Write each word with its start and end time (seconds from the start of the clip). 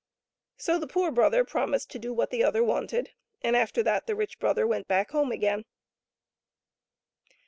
So 0.57 0.79
the 0.79 0.87
poor 0.87 1.11
brother 1.11 1.43
promised 1.45 1.91
to 1.91 1.99
do 1.99 2.11
what 2.11 2.31
the 2.31 2.43
other 2.43 2.63
wanted, 2.63 3.11
and 3.43 3.55
after 3.55 3.83
that 3.83 4.07
the 4.07 4.15
rich 4.15 4.39
brother 4.39 4.65
went 4.65 4.87
back 4.87 5.11
home 5.11 5.31
again. 5.31 5.63